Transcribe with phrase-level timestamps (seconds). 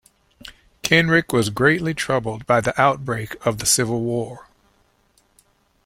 [0.81, 4.47] Kenrick was greatly troubled by the outbreak of the Civil War.